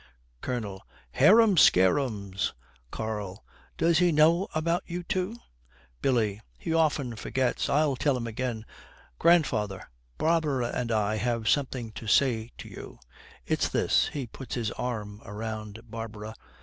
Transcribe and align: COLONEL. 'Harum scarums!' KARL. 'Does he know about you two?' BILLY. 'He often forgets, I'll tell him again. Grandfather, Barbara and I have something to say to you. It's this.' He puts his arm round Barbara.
COLONEL. 0.41 0.81
'Harum 1.11 1.55
scarums!' 1.57 2.53
KARL. 2.89 3.45
'Does 3.77 3.99
he 3.99 4.11
know 4.11 4.47
about 4.55 4.81
you 4.87 5.03
two?' 5.03 5.35
BILLY. 6.01 6.41
'He 6.57 6.73
often 6.73 7.15
forgets, 7.15 7.69
I'll 7.69 7.95
tell 7.95 8.17
him 8.17 8.25
again. 8.25 8.65
Grandfather, 9.19 9.87
Barbara 10.17 10.69
and 10.73 10.91
I 10.91 11.17
have 11.17 11.47
something 11.47 11.91
to 11.91 12.07
say 12.07 12.49
to 12.57 12.67
you. 12.67 12.97
It's 13.45 13.69
this.' 13.69 14.07
He 14.07 14.25
puts 14.25 14.55
his 14.55 14.71
arm 14.71 15.19
round 15.23 15.81
Barbara. 15.87 16.33